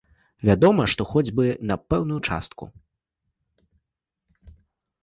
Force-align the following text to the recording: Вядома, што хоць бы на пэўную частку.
Вядома, 0.47 0.87
што 0.93 1.01
хоць 1.11 1.31
бы 1.39 1.45
на 1.73 1.77
пэўную 1.95 2.17
частку. 2.29 2.65